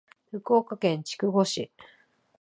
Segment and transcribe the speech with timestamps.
[0.31, 1.71] 福岡県筑後市